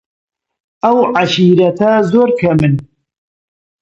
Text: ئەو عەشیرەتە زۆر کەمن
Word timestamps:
ئەو 0.83 0.97
عەشیرەتە 1.15 1.91
زۆر 2.11 2.29
کەمن 2.39 2.73